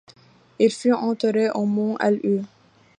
Il 0.57 0.71
fut 0.71 0.93
enterré 0.93 1.51
au 1.51 1.67
mont 1.67 1.95
Lu. 2.23 2.41